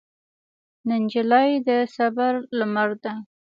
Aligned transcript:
نجلۍ 0.89 1.51
د 1.67 1.69
صبر 1.95 2.33
لمر 2.57 2.89
ده. 3.03 3.13